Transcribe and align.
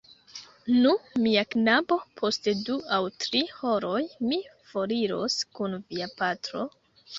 Nu, 0.85 0.93
mia 1.25 1.43
knabo, 1.55 1.97
post 2.21 2.49
du 2.71 2.79
aŭ 2.97 2.99
tri 3.25 3.43
horoj 3.59 4.01
mi 4.33 4.41
foriros 4.73 5.39
kun 5.61 5.81
via 5.93 6.11
patro... 6.19 6.69